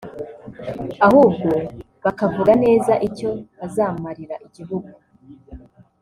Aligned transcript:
ahubwo 1.05 1.49
bakavuga 2.03 2.51
neza 2.63 2.93
icyo 3.07 3.29
bazamarira 3.59 4.35
igihugu 4.47 4.89